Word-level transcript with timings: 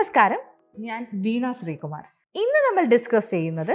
നമസ്കാരം. 0.00 0.38
ഞാൻ 0.78 1.00
വീണ 1.24 1.46
ശ്രീകുമാർ. 1.52 2.04
ഇന്ന് 2.34 2.60
നമ്മൾ 2.66 2.84
ഡിസ്കസ് 2.92 3.30
ചെയ്യുന്നത് 3.30 3.72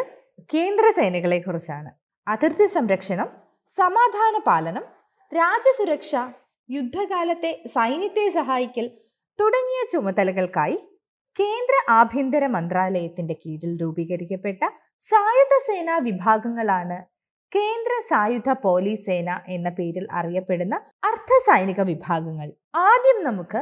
കേന്ദ്ര 0.54 0.86
സേനകളെ 0.90 1.38
കുറിച്ചാണ്. 1.40 1.90
അതിർത്തി 2.28 2.66
സംരക്ഷണം 2.66 3.28
സമാധാന 3.76 4.40
പാലനം 4.48 4.86
രാജ്യസുരക്ഷ 5.32 6.12
യുദ്ധകാലത്തെ 6.70 7.52
സൈന്യത്തെ 7.76 8.26
സഹായിക്കൽ 8.30 8.88
തുടങ്ങിയ 9.40 9.82
ചുമതലകൾക്കായി 9.94 10.78
കേന്ദ്ര 11.40 11.78
ആഭ്യന്തര 11.90 12.46
മന്ത്രാലയത്തിന്റെ 12.48 13.34
കീഴിൽ 13.34 13.82
രൂപീകരിക്കപ്പെട്ട 13.82 14.64
സായുധ 15.04 15.64
സേനാ 15.68 15.98
വിഭാഗങ്ങളാണ് 15.98 17.00
കേന്ദ്ര 17.56 17.92
സായുധ 18.10 18.50
പോലീസ് 18.64 19.06
സേന 19.06 19.42
എന്ന 19.48 19.70
പേരിൽ 19.70 20.08
അറിയപ്പെടുന്ന 20.12 20.76
അർദ്ധ 21.04 21.34
സൈനിക 21.50 21.82
വിഭാഗങ്ങൾ. 21.82 22.50
ആദ്യം 22.76 23.24
നമുക്ക് 23.24 23.62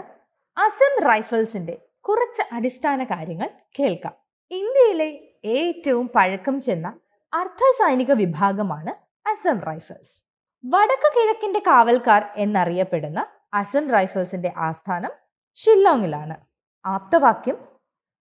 അസം 0.58 0.95
റൈഫിൾസിന്റെ 1.12 1.77
കുറച്ച് 2.06 2.44
അടിസ്ഥാന 2.52 3.04
കാര്യങ്ങൾ 3.04 3.50
കേൾക്കാം. 3.80 4.16
ഇന്ത്യയിലെ 4.52 5.10
ഏറ്റവും 5.46 6.08
പഴക്കം 6.16 6.62
ചെന്ന 6.62 6.88
അർദ്ധ 7.34 7.64
സൈനിക 7.80 8.12
വിഭാഗമാണ് 8.12 8.94
അസം 9.30 9.60
റൈഫിൾസ്. 9.60 10.16
വടക്ക് 10.66 11.10
കിഴക്കിന്റെ 11.16 11.60
കാവൽക്കാർ 11.60 12.24
എന്നറിയപ്പെടുന്ന 12.36 13.28
അസം 13.54 13.90
റൈഫിൾസിന്റെ 13.90 14.54
ആസ്ഥാനം 14.58 15.12
ഷില്ലോങ്ങിലാണ്. 15.58 16.36
ആപ്തവാക്യം 16.86 17.58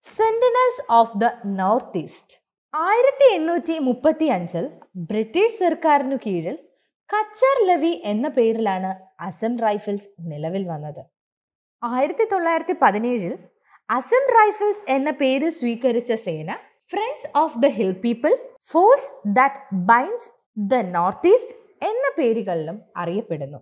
sentinels 0.05 0.91
of 0.91 1.17
the 1.17 1.25
north 1.45 1.97
east 1.97 2.37
ആയിരത്തി 2.75 3.33
എണ്ണൂറ്റി 3.33 3.79
മുപ്പത്തി 3.79 4.25
അഞ്ചിൽ 4.25 4.71
ബ്രിട്ടീഷ് 4.95 5.59
സർക്കാരിനു 5.59 6.15
കീഴിൽ 6.15 6.55
കച്ചർ 7.09 7.57
ലവി 7.67 8.01
എന്ന 8.05 8.27
പേരിലാണ് 8.27 8.91
അസം 9.19 9.59
റൈഫിൾസ് 9.59 10.09
നിലവിൽ 10.19 10.67
വന്നത്. 10.67 11.01
ആയിരത്തി 11.83 12.25
തൊള്ളായിരത്തി 12.31 12.75
പതിനേഴിൽ 12.81 13.33
അസം 13.89 14.23
റൈഫിൾസ് 14.37 14.85
എന്ന 14.89 15.11
പേര് 15.11 15.49
സ്വീകരിച്ച 15.49 16.11
സേന 16.13 16.51
friends 16.91 17.27
of 17.35 17.59
the 17.59 17.67
hill 17.67 17.91
people 18.03 18.31
force 18.71 19.09
that 19.37 19.61
binds 19.73 20.29
the 20.57 20.79
north 20.95 21.27
east 21.27 21.55
എന്ന 21.85 22.05
പേരുകളിലും 22.17 22.77
അറിയപ്പെടുന്നു. 22.97 23.59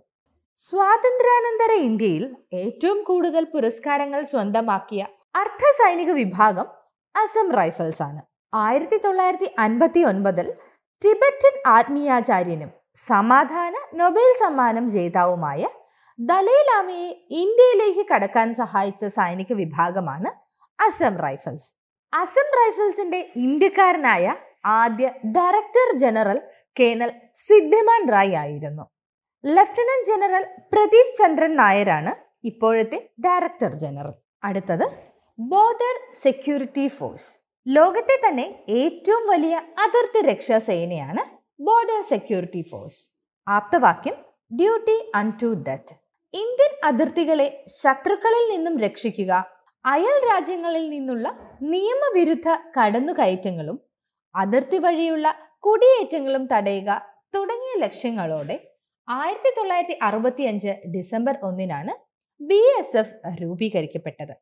സ്വാതന്ത്ര്യാനന്തര 0.60 1.72
ഇന്ത്യയിൽ 1.88 2.24
ഏറ്റവും 2.52 3.02
കൂടുതൽ 3.02 3.44
പുരസ്കാരങ്ങൾ 3.44 4.22
സ്വന്തമാക്കിയ 4.24 5.02
അർദ്ധ 5.34 5.64
സൈനിക 5.80 6.10
വിഭാഗം 6.12 6.66
അസം 7.14 7.48
റൈഫിൾസ് 7.60 8.02
ആണ്. 8.02 8.20
ആയിരത്തി 8.52 8.96
തൊള്ളായിരത്തി 8.96 9.48
അൻപത്തി 9.58 10.02
ഒൻപതിൽ 10.04 10.48
ടിബറ്റൻ 11.02 11.54
ആത്മീയാചാര്യനും 11.66 12.70
സമാധാന 13.06 13.74
നൊബേൽ 13.94 14.32
സമ്മാനം 14.38 14.88
ജേതാവുമായ 14.88 15.62
ദലൈലാമയെ 16.18 17.08
ഇന്ത്യയിലേക്ക് 17.30 18.06
കടക്കാൻ 18.14 18.54
സഹായിച്ച 18.54 19.04
സൈനിക 19.04 19.52
വിഭാഗമാണ് 19.52 20.30
അസം 20.86 21.14
റൈഫിൾസ്. 21.18 21.68
അസം 22.12 22.48
റൈഫിൾസിന്റെ 22.60 23.32
ഇന്ത്യക്കാരനായ 23.36 24.34
ആദ്യ 24.64 25.10
director 25.36 25.96
general 25.96 26.40
colonel 26.80 27.12
Siddhiman 27.34 28.08
Rai 28.08 28.34
ആയിരുന്നു. 28.34 28.84
ലഫ്റ്റനന്റ് 29.44 30.06
ജനറൽ 30.06 30.44
പ്രദീപ് 30.72 31.14
ചന്ദ്രൻ 31.14 31.56
നായരാണ് 31.56 32.12
ഇപ്പോഴത്തെ 32.44 33.10
ഡയറക്ടർ 33.26 33.72
ജനറൽ. 33.74 34.14
അടുത്തത് 34.44 34.86
ബോർഡർ 35.38 35.96
സെക്യൂരിറ്റി 36.22 36.88
ഫോഴ്സ്. 36.88 37.40
ലോകത്തെ 37.66 38.20
തന്നെ 38.28 38.64
ഏറ്റവും 38.68 39.26
വലിയ 39.26 39.62
അതിർത്തി 39.78 40.20
രക്ഷാ 40.20 40.58
സേനയാണ് 40.58 41.24
ബോർഡർ 41.62 42.02
സെക്യൂരിറ്റി 42.02 42.62
ഫോഴ്സ്. 42.70 43.10
ആപ്തവാക്യം 43.48 44.14
duty 44.56 45.12
un 45.14 45.30
to 45.42 45.46
death. 45.68 46.01
Indian 46.34 46.72
അതിർത്തികളെ 46.88 47.46
ശത്രുക്കളിൽ 47.80 48.44
നിന്നും 48.52 48.74
രക്ഷിക്കുക 48.78 49.32
അയൽ 49.84 50.16
രാജ്യങ്ങളിൽ 50.30 50.84
നിന്നുള്ള 50.90 51.26
നിയമവിരുദ്ധ 51.72 52.48
കടന്നുകയറ്റങ്ങളും 52.76 53.78
അതിർത്തി 54.34 54.78
വഴിയുള്ള 54.78 55.28
കുടിയേറ്റങ്ങളും 55.60 56.44
തടയുക 56.52 56.90
തുടങ്ങിയ 57.34 57.74
ലക്ഷ്യങ്ങളോടെ 57.84 58.56
ആയിരത്തി 59.08 59.50
തൊള്ളായിരത്തി 59.56 59.96
അറുപത്തി 60.02 60.42
അഞ്ച് 60.42 60.72
ഡിസംബർ 60.96 61.34
ഒന്നിനാണ് 61.42 61.92
B 62.40 62.60
S 62.78 62.96
F 62.96 63.16
രൂപീകരിക്കപ്പെട്ടത്. 63.42 64.34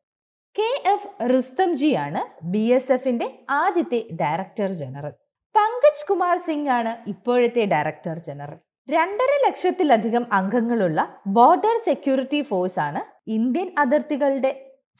K 0.55 0.69
F 0.93 1.09
റുസ്തംജിയാണ് 1.33 2.21
ബി 2.53 2.63
എസ് 2.77 2.91
എഫിന്റെ 2.91 3.27
ആദ്യത്തെ 3.49 3.99
ഡയറക്ടർ 4.21 4.69
ജനറൽ. 4.81 5.13
പങ്കജ് 5.55 6.05
കുമാർ 6.09 6.35
സിംഗ് 6.47 6.69
ആണ് 6.69 6.91
ഇപ്പോഴത്തെ 7.09 7.65
ഡയറക്ടർ 7.73 8.17
ജനറൽ. 8.27 8.59
രണ്ടര 8.91 9.31
ലക്ഷത്തിലധികം 9.45 10.23
അംഗങ്ങളുള്ള 10.37 10.99
ബോർഡർ 11.35 11.75
സെക്യൂരിറ്റി 11.87 12.39
ഫോഴ്സ് 12.41 12.79
ആണ് 12.85 13.01
Indian 13.35 13.67
അതിർത്തികളുടെ 13.77 14.51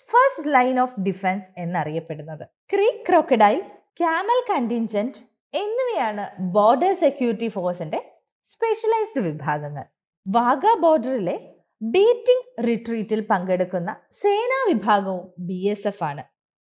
first 0.10 0.52
line 0.56 0.78
of 0.84 1.00
defence 1.08 1.48
എന്നറിയപ്പെടുന്നത്. 1.64 2.44
ക്രീക്ക് 2.72 3.04
ക്രോക്കഡൈൽ 3.08 3.60
ക്യാമൽ 4.00 4.40
കണ്ടിൻജന്റ് 4.52 5.22
എന്നിവയാണ് 5.54 6.26
ബോർഡർ 6.56 6.94
സെക്യൂരിറ്റി 7.04 7.50
ഫോഴ്സിന്റെ 7.56 8.00
സ്പെഷ്യലൈസ്ഡ് 8.46 9.24
വിഭാഗങ്ങൾ. 9.28 9.86
വാഗ 10.26 10.74
ബോർഡറിലെ 10.84 11.36
ബീറ്റിംഗ് 11.82 12.48
റിട്രീറ്റിൽ 12.68 13.22
പങ്കെടുക്കുന്ന 13.32 13.90
സേനാ 14.22 14.60
വിഭാഗവും 14.70 15.26
ബി 15.48 15.60
എസ് 15.74 15.88
എഫ് 15.92 16.04
ആണ്. 16.10 16.24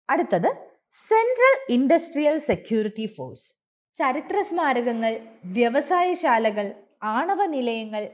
അടുത്തത് 0.08 0.50
സെൻട്രൽ 0.96 1.56
ഇൻഡസ്ട്രിയൽ 1.76 2.36
സെക്യൂരിറ്റി 2.50 3.06
ഫോഴ്സ് 3.16 3.46
ചരിത്ര 3.96 4.36
സ്മാരകങ്ങൾ 4.50 5.12
വ്യവസായശാലകൾ 5.56 6.66
ആണവ 7.02 7.46
നിലയങ്ങൾ 7.46 8.04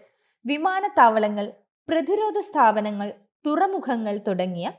വിമാനത്താവളങ്ങൾ 0.45 1.53
പ്രതിരോധ 1.89 2.39
സ്ഥാപനങ്ങൾ 2.39 3.13
തുറമുഖങ്ങൾ 3.47 4.21
തുടങ്ങിയ 4.29 4.73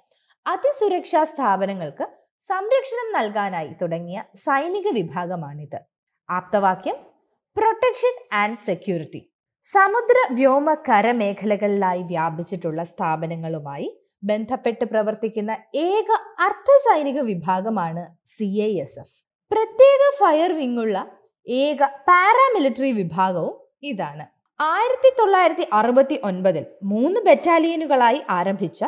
അതിസുരക്ഷാ 0.46 1.24
സ്ഥാപനങ്ങൾക്ക് 1.24 2.06
സംരക്ഷണം 2.50 3.08
നൽകാനായി 3.16 3.72
തുടങ്ങിയ 3.82 4.24
സൈനിക 4.36 4.88
വിഭാഗമാണിത്. 4.90 5.80
ആപ്തവാക്യം 6.30 6.98
പ്രൊട്ടക്ഷൻ 7.58 8.16
ആൻഡ് 8.34 8.58
സെക്യൂരിറ്റി 8.58 9.22
സമുദ്ര 9.66 10.18
വ്യോമ 10.32 10.74
കരമേഖലകളിലായി 10.74 12.04
വ്യാപിച്ചിട്ടുള്ള 12.04 12.84
സ്ഥാപനങ്ങളുമായി 12.84 13.88
ബന്ധപ്പെട്ട് 14.24 14.86
പ്രവർത്തിക്കുന്ന 14.86 15.52
ഏക 15.76 16.10
അർദ്ധ 16.40 16.72
സൈനിക 16.88 17.20
വിഭാഗമാണ് 17.22 18.04
സി 18.26 18.48
ഐ 18.62 18.82
എസ് 18.82 19.00
എഫ്. 19.00 19.16
പ്രത്യേക 19.52 20.02
ഫയർ 20.20 20.52
വിങ്ങുള്ള 20.54 20.98
ഏക 21.48 21.86
പാരാമിലിറ്ററി 21.86 22.92
വിഭാഗവും 22.92 23.56
ഇതാണ്. 23.84 24.26
ആയിരത്തി 24.60 25.10
തൊള്ളായിരത്തി 25.20 25.66
അറുപത്തി 25.74 26.22
ഒൻപതിൽ 26.24 26.66
മൂന്ന് 26.84 27.20
ബറ്റാലിയനുകളായി 27.20 28.22
ആരംഭിച്ച 28.30 28.86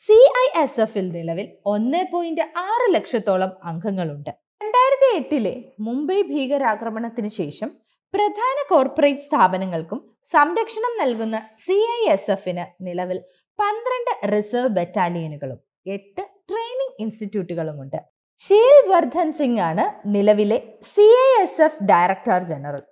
സി 0.00 0.18
ഐ 0.42 0.62
എസ് 0.62 0.80
എഫിൽ 0.80 1.12
നിലവിൽ 1.12 1.46
ഒന്ന് 1.66 2.06
പോയിന്റ് 2.12 2.40
ആറ് 2.40 2.94
ലക്ഷത്തോളം 2.94 3.50
അംഗങ്ങളുണ്ട്. 3.64 4.30
രണ്ടായിരത്തി 4.62 5.08
എട്ടിലെ 5.16 5.54
മുംബൈ 5.80 6.22
ഭീകരാക്രമണത്തിന് 6.22 7.28
ശേഷം 7.28 7.70
പ്രധാന 8.14 8.56
കോർപ്പറേറ്റ് 8.68 9.20
സ്ഥാപനങ്ങൾക്കും 9.20 10.00
സംരക്ഷണം 10.24 10.94
നൽകുന്ന 11.00 11.36
സി 11.58 11.72
ഐ 11.72 12.12
എസ് 12.12 12.30
എഫിന് 12.30 12.84
നിലവിൽ 12.86 13.18
പന്ത്രണ്ട് 13.58 14.12
റിസർവ് 14.32 14.68
ബറ്റാലിയനുകളും 14.68 15.60
എട്ട് 15.86 16.22
ട്രെയിനിങ് 16.50 16.96
ഇൻസ്റ്റിറ്റ്യൂട്ടുകളുമുണ്ട്. 16.98 17.98
ശീൽ 18.38 18.88
വർദ്ധൻ 18.88 19.32
സിംഗ് 19.32 19.60
ആണ് 19.60 19.84
നിലവിലെ 20.06 20.62
C 20.94 21.00
I 21.00 21.42
S 21.42 21.62
F 21.62 21.84
director 21.84 22.42
general. 22.42 22.82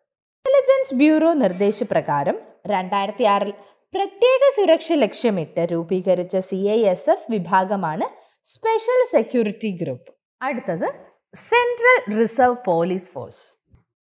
Intelligence 0.58 0.94
bureau 1.00 1.28
നിർദ്ദേശപ്രകാരം 1.40 2.36
രണ്ടായിരത്തി 2.70 3.24
ആറിൽ 3.32 3.50
പ്രത്യേക 3.94 4.40
സുരക്ഷ 4.56 4.88
ലക്ഷ്യമിട്ട് 5.02 5.62
രൂപീകരിച്ച 5.72 6.36
സി 6.46 6.58
ഐ 6.70 6.78
എസ് 6.92 7.08
എഫ് 7.12 7.28
വിഭാഗമാണ് 7.30 8.06
സ്പെഷ്യൽ 8.52 9.02
സെക്യൂരിറ്റി 9.12 9.70
ഗ്രൂപ്പ് 9.82 10.10
അടുത്തത് 10.40 10.88
സെൻട്രൽ 11.42 12.00
റിസർവ് 12.14 12.58
പോലീസ് 12.64 13.08
ഫോഴ്സ് 13.12 13.44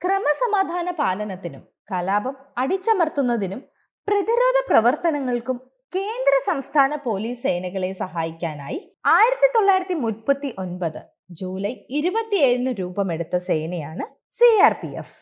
ക്രമസമാധാന 0.01 0.87
പാലനത്തിനും 0.99 1.65
കലാപം 1.91 2.37
അടിച്ചമർത്തുന്നതിനും 2.57 3.61
പ്രതിരോധ 4.07 4.57
പ്രവർത്തനങ്ങൾക്കും 4.69 5.59
കേന്ദ്ര 5.93 6.33
സംസ്ഥാന 6.47 6.95
പോലീസ് 7.03 7.43
സേനകളെ 7.43 7.91
സഹായിക്കാനായി 8.01 8.81
ആയിരത്തി 9.13 9.49
തൊള്ളായിരത്തി 9.51 9.97
മുപ്പത്തി 10.01 10.51
ഒൻപത് 10.59 11.01
ജൂലൈ 11.37 11.75
ഇരുപത്തിയേഴിന് 11.99 12.73
രൂപമെടുത്ത 12.79 13.35
സേനയാണ് 13.45 14.05
C 14.35 14.51
R 14.63 14.75
P 14.79 14.91
F 14.97 15.15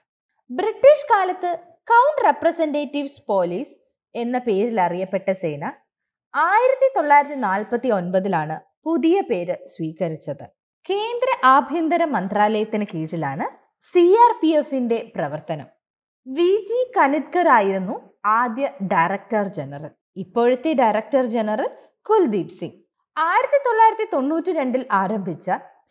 British 0.57 1.07
കാലത്ത് 1.09 1.51
കൗണ്ട് 1.87 2.21
റെപ്രസെന്റേറ്റീവ്സ് 2.25 3.21
പോലീസ് 3.27 3.73
എന്ന 4.15 4.37
പേരിൽ 4.39 4.77
അറിയപ്പെട്ട 4.81 5.29
സേന 5.41 5.63
ആയിരത്തി 6.33 6.87
തൊള്ളായിരത്തി 6.95 7.37
നാൽപ്പത്തി 7.45 7.89
ഒൻപതിലാണ് 7.89 8.55
പുതിയ 8.85 9.17
പേര് 9.21 9.55
സ്വീകരിച്ചത്. 9.65 10.45
കേന്ദ്ര 10.89 11.29
ആഭ്യന്തര 11.45 12.03
മന്ത്രാലയത്തിന് 12.05 12.85
കീഴിലാണ് 12.93 13.45
സി 13.85 14.03
ആർ 14.23 14.33
പി 14.41 14.49
എഫിന്റെ 14.51 14.99
പ്രവർത്തനം. 15.15 15.67
വി. 16.27 16.49
ജി. 16.67 16.79
കനിത്കർ 16.97 17.47
ആയിരുന്നു 17.47 17.95
ആദ്യ 18.39 18.65
ഡയറക്ടർ 18.93 19.47
ജനറൽ 19.57 19.91
ഇപ്പോഴത്തെ 20.15 20.73
ഡയറക്ടർ 20.73 21.25
ജനറൽ 21.35 21.69
കുൽദീപ് 22.09 22.55
സിംഗ്. 22.59 22.77
ആയിരത്തി 23.15 23.59
തൊള്ളായിരത്തി 23.67 24.07
തൊണ്ണൂറ്റി 24.13 24.51
രണ്ടിൽ 24.51 24.83
ആരംഭിച്ച 25.01 25.47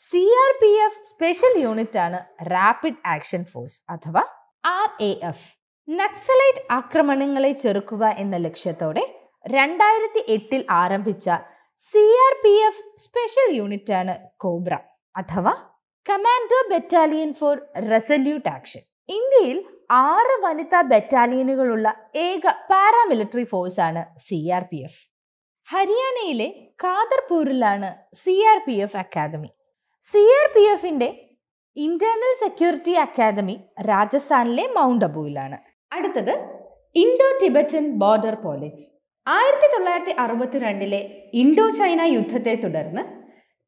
C 0.08 0.22
R 0.44 0.52
P 0.62 0.70
F 0.86 1.02
special 1.10 1.56
unit 1.62 1.98
ആണ് 1.98 2.18
റാപ്പിഡ് 2.52 3.02
ആക്ഷൻ 3.06 3.42
ഫോഴ്സ് 3.44 3.78
അഥവാ 3.90 4.22
ആർ 4.64 4.88
എ 5.00 5.10
എഫ് 5.22 5.46
നക്സലൈറ്റ് 5.88 6.62
ആക്രമണങ്ങളെ 6.70 7.52
ചെറുക്കുക 7.62 8.04
എന്ന 8.18 8.36
ലക്ഷ്യത്തോടെ 8.38 9.02
രണ്ടായിരത്തി 9.46 10.20
എട്ടിൽ 10.28 10.60
ആരംഭിച്ച 10.74 11.28
C 11.82 12.04
R 12.24 12.34
P 12.42 12.52
F 12.66 12.82
special 12.98 13.48
unit 13.56 13.94
ആണ് 14.00 14.14
കോബ്ര 14.36 14.74
അഥവാ 15.14 15.54
commando 16.06 16.60
battalion 16.70 17.32
for 17.32 17.56
resolute 17.90 18.48
action 18.48 18.82
ഇന്ത്യയിൽ 19.08 19.58
ആറ് 20.04 20.36
വനിതാ 20.42 20.80
ബറ്റാലിയനുകളുള്ള 20.92 21.88
ഏക 22.22 22.44
പാരാമിലിറ്ററി 22.70 23.44
ഫോഴ്സ് 23.44 23.80
ആണ് 23.80 24.04
സി 24.18 24.38
ആർ 24.50 24.64
പി 24.72 24.78
എഫ് 24.80 25.00
ഹരിയാനയിലെ 25.68 26.48
കാദർപൂരിലാണ് 26.84 27.90
C 28.14 28.36
R 28.52 28.60
P 28.66 28.76
F 28.78 28.96
academy 28.96 29.50
C 30.04 30.22
R 30.38 30.48
P 30.54 30.64
എഫിന്റെ 30.72 31.08
ഇന്റേണൽ 31.76 32.32
സെക്യൂരിറ്റി 32.40 32.94
അക്കാദമി 33.02 33.54
രാജസ്ഥാനിലെ 33.88 34.64
മൗണ്ട് 34.74 35.04
അബുവിലാണ് 35.04 35.58
അടുത്തത് 35.92 36.34
ഇൻഡോ 36.96 37.28
ടിബറ്റൻ 37.40 37.84
ബോർഡർ 37.98 38.34
പോലീസ് 38.42 38.82
ആയിരത്തി 39.26 39.68
തൊള്ളായിരത്തി 39.72 40.14
അറുപത്തിരണ്ടിലെ 40.18 41.00
ഇൻഡോ 41.34 41.66
ചൈന 41.70 42.02
യുദ്ധത്തെ 42.14 42.54
തുടർന്ന് 42.62 43.02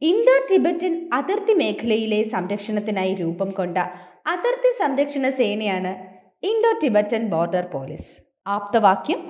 ഇൻഡോ 0.03 0.35
ടിബറ്റൻ 0.49 0.95
അതിർത്തി 1.13 1.55
മേഖലയിലെ 1.55 2.21
സംരക്ഷണത്തിനായി 2.33 3.13
രൂപം 3.15 3.51
കൊണ്ട 3.51 3.79
അതിർത്തി 4.27 4.71
സംരക്ഷണ 4.79 5.29
സേനയാണ് 5.39 5.93
ഇൻഡോ 6.43 6.73
ടിബറ്റൻ 6.83 7.23
ബോർഡർ 7.29 7.67
പോലീസ് 7.73 8.11
ആപ്തവാക്യം 8.49 9.21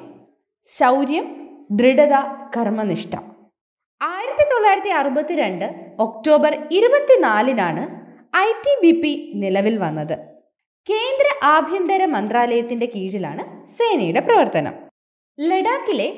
ശൗര്യം 0.69 1.27
ദൃഢത 1.70 2.15
കർമ്മനിഷ്ഠ. 2.56 3.12
ആയിരത്തി 4.00 4.44
തൊള്ളായിരത്തി 4.44 4.93
അറുപത്തിരണ്ട് 4.99 5.67
ഒക്ടോബർ 5.99 6.53
ഇരുപത്തിനാലിനാണ് 6.70 7.85
ഐ 8.37 8.49
ടി 8.65 8.73
ബി 8.83 8.91
പി 9.03 9.11
നിലവിൽ 9.35 9.79
വന്നത്. 9.79 10.15
കേന്ദ്ര 10.89 11.27
ആഭ്യന്തര 11.47 12.05
മന്ത്രാലയത്തിന്റെ 12.05 12.87
കീഴിലാണ് 12.95 13.43
സേനയുടെ 13.77 14.21
പ്രവർത്തനം. 14.21 14.75
ലഡാക്കിലെ 15.39 16.09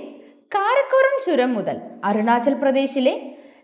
കാരക്കോറം 0.54 1.16
ചുരം 1.24 1.54
മുതൽ 1.54 1.76
അരുണാചൽ 2.04 2.54
പ്രദേശിലെ 2.54 3.14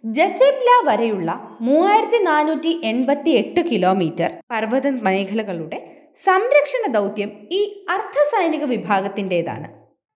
ജചെബ്ല 0.05 0.71
വരെയുള്ള 0.85 1.31
മൂവായിരത്തി 1.61 2.21
നാനൂറ്റി 2.25 2.81
എൺപത്തി 2.85 3.31
എട്ട് 3.31 3.61
കിലോമീറ്റർ 3.61 4.31
പർവത 4.53 4.87
മേഖലകളുടെ 5.09 5.79
സംരക്ഷണ 6.25 6.93
ദൗത്യം 6.93 7.31
ഈ 7.51 7.61
അർദ്ധസൈനിക 7.89 8.65
വിഭാഗത്തിന്റെതാണ് 8.65 9.69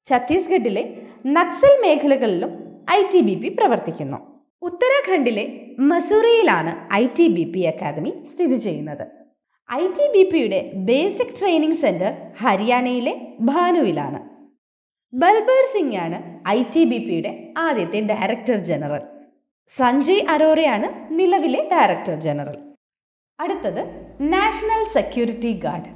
ഛത്തീസ്ഗഡിലെ 0.07 0.83
നക്സൽ 1.27 1.75
മേഖലകളിലും 1.83 2.51
ഐ 2.91 3.03
ടി 3.13 3.21
ബി 3.21 3.35
പി 3.35 3.49
പ്രവർത്തിക്കുന്നു. 3.49 4.19
ഉത്തരാഖണ്ഡിലെ 4.63 5.66
മസൂറിയിലാണ് 5.79 6.73
I 6.95 7.07
T 7.17 7.27
B 7.29 7.45
P 7.55 7.63
academy 7.71 8.13
സ്ഥിതി 8.33 8.57
ചെയ്യുന്നത്. 8.57 9.03
ഐ 9.71 9.87
ടി 9.97 10.07
ബി 10.15 10.23
പിയുടെ 10.31 10.61
ബേസിക് 10.89 11.35
ട്രെയിനിങ് 11.39 11.79
സെന്റർ 11.83 12.13
ഹരിയാനയിലെ 12.43 13.15
ഭാനുവിലാണ്. 13.41 14.21
ബൽബർ 15.13 15.63
സിംഗ് 15.73 15.97
ആണ് 15.97 16.19
ഐ 16.49 16.63
ടി 16.75 16.85
ബി 16.85 16.99
പിയുടെ 16.99 17.33
ആദ്യത്തെ 17.59 18.01
ഡയറക്ടർ 18.01 18.57
ജനറൽ. 18.57 19.03
സഞ്ജയ് 19.71 20.25
അറോറയാണ് 20.35 20.89
നിലവിലെ 21.19 21.69
ഡയറക്ടർ 21.73 22.17
ജനറൽ. 22.27 22.57
അടുത്തത് 23.39 23.83
നാഷണൽ 24.21 24.85
സെക്യൂരിറ്റി 24.97 25.53
ഗാർഡ്. 25.67 25.93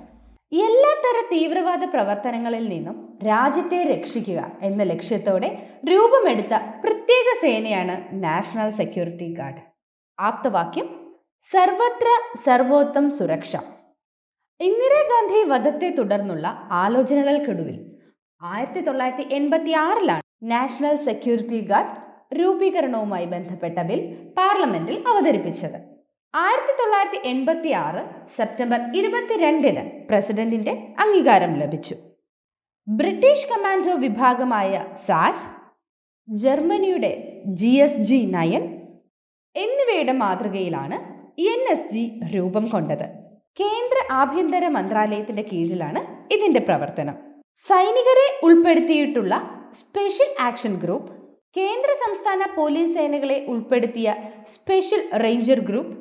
എല്ലാത്തര 0.66 1.16
തീവ്രവാദ 1.32 1.84
പ്രവർത്തനങ്ങളിൽ 1.84 2.68
നിന്നും 2.68 2.96
രാജ്യത്തെ 3.26 3.80
രക്ഷിക്കുക 3.92 4.40
എന്ന 4.62 4.82
ലക്ഷ്യത്തോടെ 4.84 5.50
രൂപമെടുത്ത 5.90 6.54
പ്രത്യേക 6.84 7.26
സേനയാണ് 7.42 7.96
നാഷണൽ 8.22 8.70
സെക്യൂരിറ്റി 8.70 9.34
ഗാർഡ്. 9.34 9.69
ആപ്തവാക്യം 10.20 10.86
സർവത്ര 11.46 12.08
സർവോത്തം 12.44 13.10
സുരക്ഷ. 13.10 13.52
ഇന്ദിരാഗാന്ധി 14.60 15.44
വധത്തെ 15.48 15.94
തുടർന്നുള്ള 15.98 16.46
ആലോചനകൾക്കൊടുവിൽ 16.70 17.76
ആയിരത്തി 18.42 18.80
തൊള്ളായിരത്തി 18.80 19.34
എൺപത്തി 19.34 19.72
ആറിലാണ് 19.72 20.22
നാഷണൽ 20.42 20.96
സെക്യൂരിറ്റി 20.96 21.60
ഗാർഡ് 21.60 21.96
രൂപീകരണവുമായി 22.40 23.26
ബന്ധപ്പെട്ട 23.26 23.78
ബിൽ 23.78 24.00
പാർലമെന്റിൽ 24.36 25.04
അവതരിപ്പിച്ചത്. 25.06 25.78
ആയിരത്തി 26.34 26.74
തൊള്ളായിരത്തി 26.80 27.28
എൺപത്തി 27.28 27.70
ആറ് 27.70 28.02
സെപ്റ്റംബർ 28.36 28.80
ഇരുപത്തിരണ്ടിന് 28.94 29.82
പ്രസിഡന്റിന്റെ 30.10 30.72
അംഗീകാരം 30.98 31.54
ലഭിച്ചു. 31.54 31.96
ബ്രിട്ടീഷ് 32.86 33.48
കമാൻഡോ 33.48 33.94
വിഭാഗമായ 33.94 34.84
സാസ് 35.06 35.48
ജർമ്മനിയുടെ 36.28 37.12
ജി 37.60 37.72
എസ് 37.86 38.04
ജി 38.10 38.20
നയൻ 38.36 38.79
എന്നിവയുടെ 39.56 40.12
മാതൃകയിലാണ് 40.12 40.96
എൻ 41.52 41.60
എസ് 41.72 41.88
ജി 41.92 42.20
രൂപം 42.34 42.68
കൊണ്ടത്. 42.68 43.06
കേന്ദ്ര 43.60 43.98
ആഭ്യന്തര 44.10 44.68
മന്ത്രാലയത്തിന്റെ 44.68 45.42
കീഴിലാണ് 45.42 46.00
ഇതിന്റെ 46.34 46.60
പ്രവർത്തനം. 46.60 47.16
സൈനികരെ 47.68 48.26
ഉൾപ്പെടുത്തിയിട്ടുള്ള 48.42 49.34
സ്പെഷ്യൽ 49.72 50.30
ആക്ഷൻ 50.40 50.76
ഗ്രൂപ്പ് 50.76 51.12
കേന്ദ്ര 51.56 51.90
സംസ്ഥാന 52.04 52.42
പോലീസ് 52.56 52.94
സേനകളെ 52.94 53.44
ഉൾപ്പെടുത്തിയ 53.48 54.08
സ്പെഷ്യൽ 54.54 55.02
റേഞ്ചർ 55.24 55.60
ഗ്രൂപ്പ് 55.60 55.94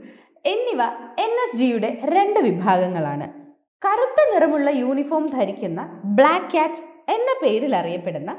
എന്നിവ 0.46 0.82
എൻ 1.26 1.34
എസ് 1.44 1.58
ജിയുടെ 1.58 1.90
രണ്ട് 2.04 2.40
വിഭാഗങ്ങളാണ്. 2.40 3.28
കറുത്ത 3.82 4.20
നിറമുള്ള 4.34 4.70
യൂണിഫോം 4.70 5.28
ധരിക്കുന്ന 5.28 5.82
ബ്ലാക്ക് 6.18 6.52
ക്യാറ്റ്സ് 6.52 6.84
എന്ന 7.12 7.30
പേരിൽ 7.42 7.76
അറിയപ്പെടുന്ന 7.76 8.32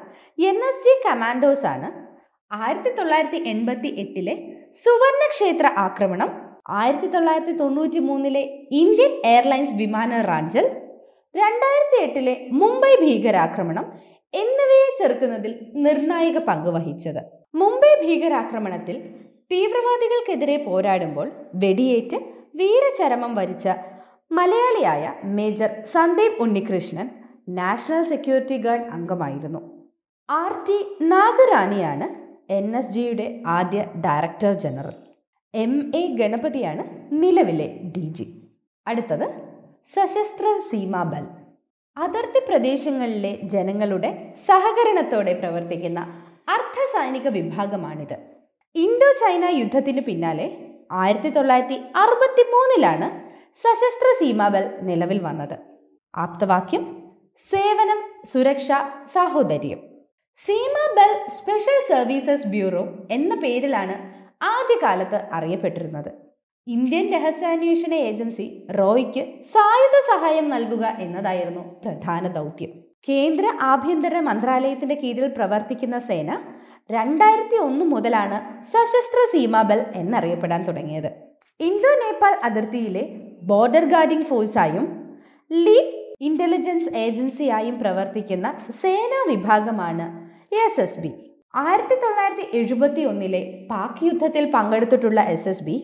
എൻ 0.50 0.58
എസ് 0.68 0.82
ജി 0.84 0.94
കമാൻഡോസ് 1.06 1.66
ആണ് 1.66 1.88
ആയിരത്തി 2.50 2.90
തൊള്ളായിരത്തി 2.90 3.40
എൺപത്തി 3.52 3.88
എട്ടിലെ 4.02 4.34
സുവർണക്ഷേത്ര 4.76 5.66
ആക്രമണം 5.86 6.30
ആയിരത്തി 6.80 7.08
തൊള്ളായിരത്തി 7.14 7.54
തൊണ്ണൂറ്റി 7.60 8.00
മൂന്നിലെ 8.08 8.42
ഇന്ത്യൻ 8.80 9.12
എയർലൈൻസ് 9.30 9.74
വിമാന 9.80 10.20
റാഞ്ചൽ 10.28 10.66
രണ്ടായിരത്തി 11.34 11.98
എട്ടിലെ 12.04 12.34
മുംബൈ 12.60 12.92
ഭീകരാക്രമണം 13.02 13.86
എന്നിവയെ 14.34 14.88
ചെറുക്കുന്നതിൽ 14.98 15.52
നിർണായക 15.84 16.38
പങ്ക് 16.48 16.70
വഹിച്ചത്. 16.76 17.20
മുംബൈ 17.60 17.92
ഭീകരാക്രമണത്തിൽ 18.02 18.96
തീവ്രവാദികൾക്കെതിരെ 19.52 20.56
പോരാടുമ്പോൾ 20.66 21.28
വെടിയേറ്റ് 21.62 22.18
വീരചരമം 22.60 23.32
വരിച്ച 23.40 23.66
മലയാളിയായ 24.30 25.04
major 25.36 25.70
Sandeep 25.94 26.40
Unnikrishnan 26.44 27.06
national 27.58 28.02
security 28.12 28.56
guard 28.66 28.88
അംഗമായിരുന്നു. 28.96 29.60
ആർ 30.28 30.52
ടി 30.66 30.78
നാഗറാണിയാണ് 31.12 32.06
എൻ 32.50 32.76
എസ് 32.76 32.90
ജിയുടെ 32.90 33.42
ആദ്യ 33.46 33.84
ഡയറക്ടർ 34.04 34.52
ജനറൽ. 34.52 34.94
എം 35.54 35.92
എ 35.94 36.06
ഗണപതിയാണ് 36.06 36.84
നിലവിലെ 37.12 37.68
ഡി 37.96 38.00
ജി. 38.00 38.26
അടുത്തത് 38.86 39.26
സശസ്ത്ര 39.94 40.60
സീമാബൽ 40.70 41.24
അതിർത്തി 41.96 42.40
പ്രദേശങ്ങളിലെ 42.48 43.38
ജനങ്ങളുടെ 43.42 44.34
സഹകരണത്തോടെ 44.46 45.32
പ്രവർത്തിക്കുന്ന 45.32 46.00
അർദ്ധസൈനിക 46.48 47.28
വിഭാഗമാണിത്. 47.28 48.16
ഇന്തോ 48.74 49.12
ചൈന 49.20 49.44
യുദ്ധത്തിന് 49.44 50.00
പിന്നാലെ 50.00 50.46
ആയിരത്തി 50.92 51.30
തൊള്ളായിരത്തി 51.30 51.74
അറുപത്തി 51.74 52.42
മൂന്നിലാണ് 52.50 53.08
സശസ്ത്ര 53.56 54.08
സീമാബൽ 54.18 54.78
നിലവിൽ 54.82 55.18
വന്നത്. 55.22 55.58
ആപ്തവാക്യം 56.16 56.84
സേവനം 57.50 58.00
സുരക്ഷ 58.32 58.68
സാഹോദര്യം. 59.12 59.89
സീമാബൽ 60.44 61.10
സ്പെഷ്യൽ 61.36 61.78
സർവീസസ് 61.88 62.46
ബ്യൂറോ 62.52 62.82
എന്ന 63.16 63.32
പേരിലാണ് 63.42 63.94
ആദ്യകാലത്ത് 64.54 65.18
അറിയപ്പെട്ടിരുന്നത്. 65.36 66.10
ഇന്ത്യൻ 66.66 67.06
രഹസ്യാന്വേഷണ 67.14 67.92
ഏജൻസി 68.08 68.46
റോയ്ക്ക് 68.78 69.22
സായുധ 69.52 69.96
സഹായം 70.10 70.46
നൽകുക 70.54 70.84
എന്നതായിരുന്നു 71.04 71.62
പ്രധാന 71.82 72.28
ദൗത്യം. 72.28 72.70
കേന്ദ്ര 73.08 73.44
ആഭ്യന്തര 73.72 74.14
മന്ത്രാലയത്തിന്റെ 74.28 74.96
കീഴിൽ 75.02 75.26
പ്രവർത്തിക്കുന്ന 75.36 75.98
സേന 76.08 76.30
രണ്ടായിരത്തി 76.90 77.58
ഒന്ന് 77.68 77.84
മുതലാണ് 77.84 78.38
സശസ്ത്ര 78.72 79.18
സീമാബൽ 79.32 79.80
എന്നറിയപ്പെടാൻ 80.02 80.62
തുടങ്ങിയത്. 80.68 81.10
ഇന്തോ 81.60 81.92
നേപ്പാൾ 82.02 82.34
അതിർത്തിയിലെ 82.48 83.04
ബോർഡർ 83.50 83.84
ഗാർഡിംഗ് 83.84 84.28
ഫോഴ്സായും 84.30 84.86
ലീഡ് 85.50 85.92
ഇന്റലിജൻസ് 86.28 86.90
ഏജൻസിയായും 87.04 87.76
പ്രവർത്തിക്കുന്ന 87.82 88.46
സേനാ 88.80 89.20
വിഭാഗമാണ് 89.28 90.06
എസ് 90.52 90.80
എസ് 90.80 91.00
ബി 91.00 91.10
ആയിരത്തി 91.62 91.96
തൊള്ളായിരത്തി 92.02 92.44
എഴുപത്തി 92.58 93.02
ഒന്നിലെ 93.10 93.40
പാക് 93.70 94.00
യുദ്ധത്തിൽ 94.06 94.44
പങ്കെടുത്തിട്ടുള്ള 94.54 95.20
എസ് 95.34 95.48
എസ് 95.48 95.64
ബി 95.64 95.76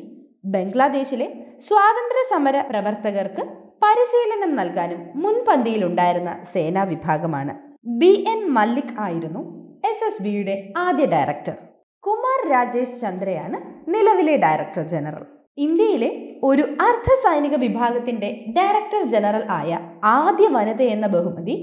ബംഗ്ലാദേശിലെ 0.54 1.28
സ്വാതന്ത്ര്യ 1.66 2.22
സമര 2.30 2.56
പ്രവർത്തകർക്ക് 2.70 3.42
പരിശീലനം 3.84 4.56
നൽകാനും 4.56 5.00
മുൻപന്തിയിലുണ്ടായിരുന്ന 5.22 6.32
സേനാ 6.52 6.82
വിഭാഗമാണ്. 6.84 7.54
ബി 8.00 8.12
എൻ 8.32 8.40
മല്ലിക് 8.56 8.94
ആയിരുന്നു 8.98 9.42
എസ് 9.90 10.04
എസ് 10.04 10.22
ബിയുടെ 10.22 10.56
ആദ്യ 10.76 11.06
ഡയറക്ടർ. 11.06 11.56
കുമാർ 12.04 12.38
രാജേഷ് 12.54 13.00
ചന്ദ്രയാണ് 13.00 13.58
നിലവിലെ 13.94 14.36
ഡയറക്ടർ 14.36 14.84
ജനറൽ. 14.94 15.24
ഇന്ത്യയിലെ 15.58 16.10
ഒരു 16.42 16.62
അർദ്ധ 16.86 17.10
സൈനിക 17.24 17.54
വിഭാഗത്തിന്റെ 17.56 18.28
ഡയറക്ടർ 18.56 19.02
ജനറൽ 19.14 19.44
ആയ 19.50 19.70
ആദ്യ 20.16 20.46
വനിത 20.46 20.82
എന്ന 20.94 21.06
ബഹുമതി 21.06 21.56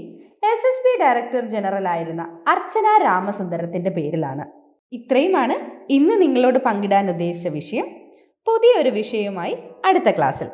S 0.44 0.66
S 0.66 0.84
B 0.84 1.00
director 1.00 1.50
general 1.50 1.88
ആയിരുന്ന 1.88 2.44
അർച്ചന 2.48 3.02
രാമസുന്ദരത്തിന്റെ 3.02 3.90
പേരിലാണ്. 3.90 4.44
ഇത്രയുമാണ് 4.92 5.70
ഇന്ന് 5.90 6.22
നിങ്ങളോട് 6.22 6.58
പങ്കിടാൻ 6.58 7.10
ഉദ്ദേശിച്ച 7.10 7.48
വിഷയം. 7.48 7.84
പുതിയൊരു 8.46 8.90
വിഷയവുമായി 8.90 9.56
അടുത്ത 9.84 10.10
ക്ലാസ്സിൽ. 10.10 10.46